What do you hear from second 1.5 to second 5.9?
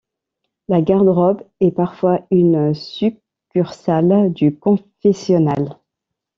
est parfois une succursale du confessionnal.